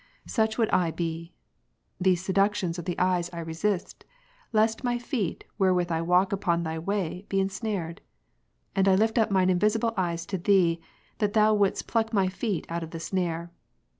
Such 0.25 0.57
would 0.57 0.71
I 0.71 0.89
be. 0.89 1.31
These 1.99 2.25
seductions 2.25 2.79
of 2.79 2.85
the 2.85 2.97
eyes 2.97 3.29
I 3.31 3.37
resist, 3.41 4.03
lest 4.51 4.83
my 4.83 4.97
feet 4.97 5.43
wherewith 5.59 5.91
I 5.91 6.01
walk 6.01 6.31
upon 6.33 6.63
Thy 6.63 6.79
way 6.79 7.27
be 7.29 7.39
ensnared; 7.39 8.01
and 8.75 8.87
I 8.87 8.95
lift 8.95 9.19
up 9.19 9.29
mine 9.29 9.51
invisible 9.51 9.93
eyes 9.95 10.25
to 10.25 10.39
Thee, 10.39 10.77
Ps. 10.77 10.87
25, 11.19 11.19
that 11.19 11.33
Thou 11.33 11.53
wouldest 11.53 11.87
joZmcA; 11.87 12.13
my 12.13 12.27
feet 12.29 12.65
out 12.67 12.81
of 12.81 12.89
the 12.89 12.99
snare. 12.99 13.51